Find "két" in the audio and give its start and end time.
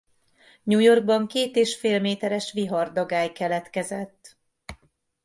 1.27-1.55